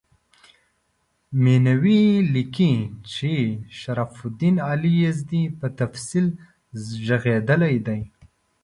مینوي 1.43 2.03
لیکي 2.33 2.71
چې 3.11 3.31
شرف 3.79 4.13
الدین 4.25 4.55
علي 4.69 4.93
یزدي 5.05 5.43
په 5.59 5.67
تفصیل 5.79 6.27
ږغېدلی 7.05 7.77
دی. 7.87 8.01